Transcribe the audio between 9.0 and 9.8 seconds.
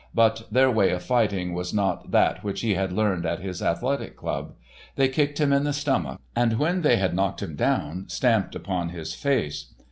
face.